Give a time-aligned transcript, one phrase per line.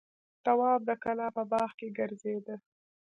[0.45, 2.55] تواب د کلا په باغ کې ګرځېده.